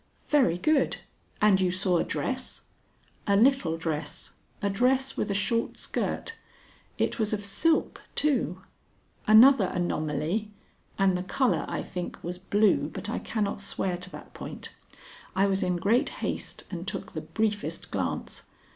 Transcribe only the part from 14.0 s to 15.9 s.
that point. I was in